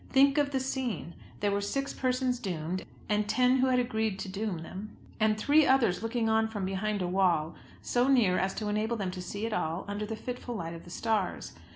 Think 0.09 0.39
of 0.39 0.49
the 0.49 0.59
scene! 0.59 1.13
There 1.41 1.51
were 1.51 1.61
six 1.61 1.93
persons 1.93 2.39
doomed, 2.39 2.85
and 3.07 3.29
ten 3.29 3.57
who 3.57 3.67
had 3.67 3.77
agreed 3.77 4.17
to 4.17 4.29
doom 4.29 4.63
them; 4.63 4.97
and 5.19 5.37
three 5.37 5.63
others 5.67 6.01
looking 6.01 6.27
on 6.27 6.47
from 6.47 6.65
behind 6.65 7.03
a 7.03 7.07
wall, 7.07 7.53
so 7.83 8.07
near 8.07 8.39
as 8.39 8.55
to 8.55 8.67
enable 8.67 8.97
them 8.97 9.11
to 9.11 9.21
see 9.21 9.45
it 9.45 9.53
all, 9.53 9.85
under 9.87 10.07
the 10.07 10.15
fitful 10.15 10.55
light 10.55 10.73
of 10.73 10.85
the 10.85 10.89
stars! 10.89 11.53